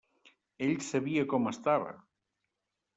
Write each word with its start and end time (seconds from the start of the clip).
Ell 0.69 0.81
sabia 0.87 1.27
com 1.35 1.47
estava! 1.55 1.95